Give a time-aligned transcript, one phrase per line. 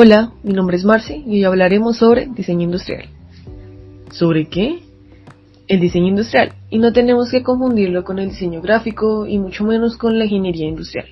[0.00, 3.08] Hola, mi nombre es Marce y hoy hablaremos sobre diseño industrial.
[4.12, 4.78] ¿Sobre qué?
[5.66, 9.96] El diseño industrial, y no tenemos que confundirlo con el diseño gráfico y mucho menos
[9.96, 11.08] con la ingeniería industrial,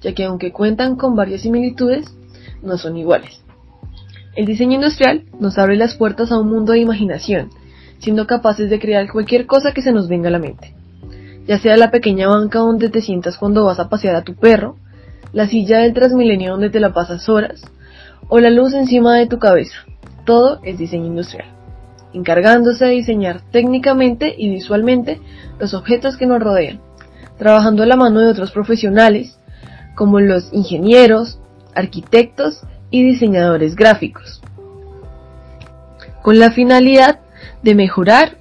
[0.00, 2.12] ya que aunque cuentan con varias similitudes,
[2.60, 3.40] no son iguales.
[4.34, 7.50] El diseño industrial nos abre las puertas a un mundo de imaginación,
[8.00, 10.74] siendo capaces de crear cualquier cosa que se nos venga a la mente.
[11.46, 14.74] Ya sea la pequeña banca donde te sientas cuando vas a pasear a tu perro,
[15.32, 17.62] la silla del Transmilenio donde te la pasas horas,
[18.28, 19.76] o la luz encima de tu cabeza.
[20.24, 21.48] Todo es diseño industrial,
[22.12, 25.20] encargándose de diseñar técnicamente y visualmente
[25.58, 26.80] los objetos que nos rodean,
[27.38, 29.38] trabajando a la mano de otros profesionales,
[29.94, 31.38] como los ingenieros,
[31.74, 34.40] arquitectos y diseñadores gráficos,
[36.22, 37.20] con la finalidad
[37.62, 38.38] de mejorar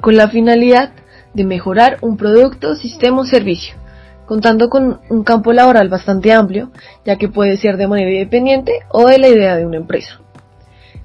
[0.00, 0.92] con la finalidad
[1.34, 3.74] de mejorar un producto, sistema o servicio
[4.26, 6.70] contando con un campo laboral bastante amplio,
[7.04, 10.20] ya que puede ser de manera independiente o de la idea de una empresa.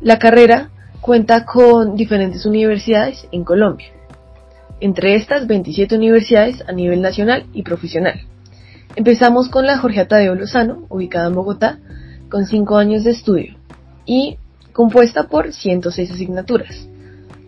[0.01, 3.87] La carrera cuenta con diferentes universidades en Colombia,
[4.79, 8.21] entre estas 27 universidades a nivel nacional y profesional.
[8.95, 11.79] Empezamos con la Jorge Tadeo Lozano, ubicada en Bogotá,
[12.29, 13.55] con 5 años de estudio
[14.05, 14.37] y
[14.73, 16.87] compuesta por 106 asignaturas,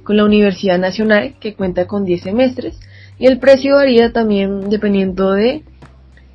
[0.04, 2.80] con la Universidad Nacional, que cuenta con 10 semestres,
[3.20, 5.64] y el precio varía también dependiendo de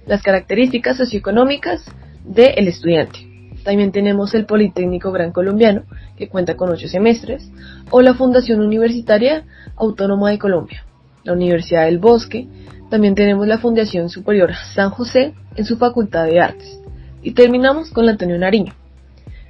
[0.07, 1.85] las características socioeconómicas
[2.25, 3.27] del estudiante.
[3.65, 5.83] También tenemos el Politécnico Gran Colombiano,
[6.17, 7.51] que cuenta con ocho semestres,
[7.91, 9.45] o la Fundación Universitaria
[9.77, 10.85] Autónoma de Colombia,
[11.25, 12.49] la Universidad del Bosque,
[12.91, 16.81] también tenemos la Fundación Superior San José en su Facultad de Artes.
[17.23, 18.73] Y terminamos con la Antonio Nariño.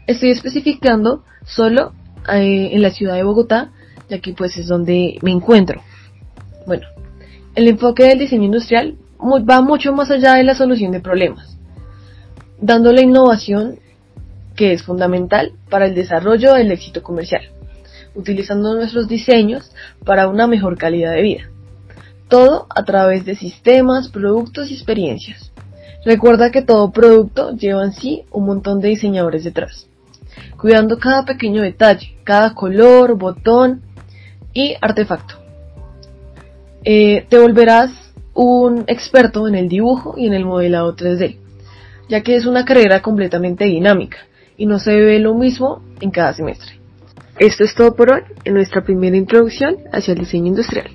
[0.06, 1.92] Estoy especificando solo
[2.32, 3.70] eh, en la ciudad de Bogotá,
[4.08, 5.80] ya que pues es donde me encuentro.
[6.66, 6.86] Bueno,
[7.54, 11.58] el enfoque del diseño industrial va mucho más allá de la solución de problemas,
[12.60, 13.78] dando la innovación
[14.54, 17.42] que es fundamental para el desarrollo del éxito comercial,
[18.14, 19.70] utilizando nuestros diseños
[20.04, 21.50] para una mejor calidad de vida.
[22.28, 25.52] Todo a través de sistemas, productos y experiencias.
[26.04, 29.86] Recuerda que todo producto lleva en sí un montón de diseñadores detrás,
[30.60, 33.82] cuidando cada pequeño detalle, cada color, botón
[34.52, 35.37] y artefacto.
[36.90, 37.90] Eh, te volverás
[38.32, 41.36] un experto en el dibujo y en el modelado 3D,
[42.08, 44.16] ya que es una carrera completamente dinámica
[44.56, 46.80] y no se ve lo mismo en cada semestre.
[47.38, 50.88] Esto es todo por hoy en nuestra primera introducción hacia el diseño industrial.